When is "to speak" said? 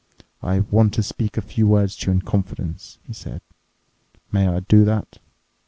0.95-1.37